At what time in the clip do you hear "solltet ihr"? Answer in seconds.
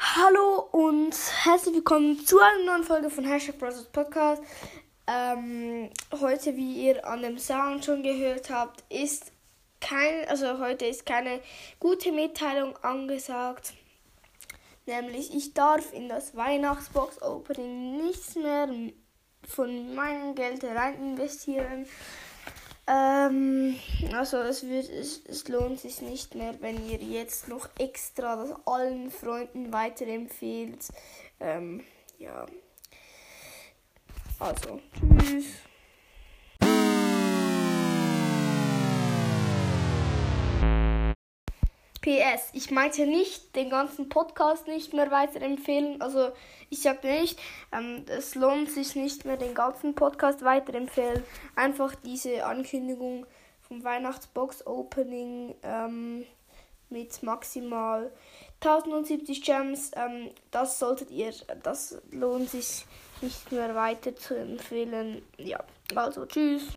60.78-61.34